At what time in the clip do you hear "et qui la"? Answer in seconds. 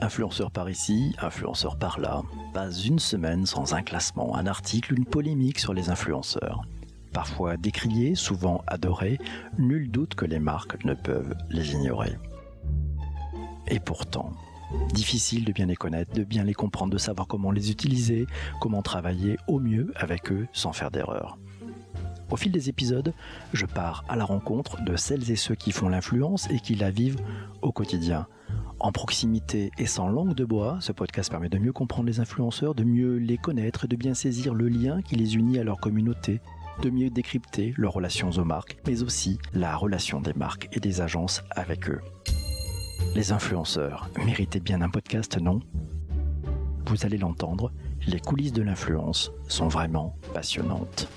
26.50-26.90